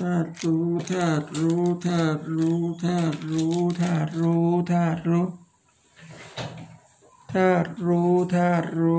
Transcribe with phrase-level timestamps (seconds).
[0.00, 5.26] ธาตุรู้ธาตุรู้ธาตุรู้ธาตุรู้ธาตุรู้ธาตุรู้
[7.32, 8.94] ธาตุรู้ธาตุรู้